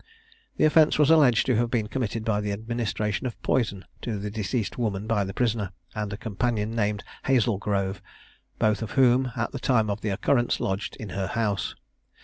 The 0.57 0.65
offence 0.65 0.97
was 0.97 1.11
alleged 1.11 1.45
to 1.45 1.57
have 1.57 1.69
been 1.69 1.85
committed 1.85 2.25
by 2.25 2.41
the 2.41 2.51
administration 2.51 3.27
of 3.27 3.39
poison 3.43 3.85
to 4.01 4.17
the 4.17 4.31
deceased 4.31 4.75
woman 4.79 5.05
by 5.05 5.23
the 5.23 5.31
prisoner, 5.31 5.73
and 5.93 6.11
a 6.11 6.17
companion 6.17 6.71
named 6.75 7.03
Hazlegrove, 7.25 8.01
both 8.57 8.81
of 8.81 8.93
whom, 8.93 9.31
at 9.35 9.51
the 9.51 9.59
time 9.59 9.91
of 9.91 10.01
the 10.01 10.09
occurrence, 10.09 10.59
lodged 10.59 10.95
in 10.95 11.09
her 11.09 11.27
house. 11.27 11.75